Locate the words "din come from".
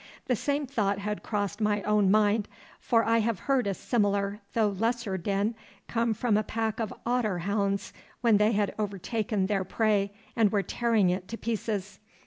5.15-6.37